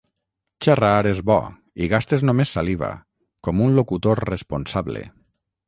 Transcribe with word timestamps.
Xerrar 0.67 0.93
és 1.09 1.21
bo 1.31 1.35
i 1.87 1.91
gastes 1.93 2.25
només 2.29 2.55
saliva, 2.57 2.91
com 3.49 3.63
un 3.69 3.79
locutor 3.81 4.25
responsable. 4.33 5.09